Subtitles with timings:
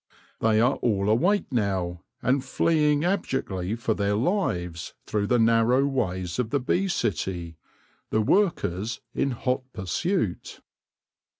[0.39, 6.39] They are all awake now, and fleeing abjectly for their lives through the narrow ways
[6.39, 7.55] of the bee city,
[8.09, 10.61] the workers in hot pursuit.